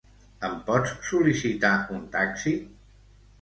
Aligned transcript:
Em 0.47 0.53
pots 0.69 0.95
sol·licitar 1.09 1.71
un 1.99 2.01
taxi? 2.17 2.55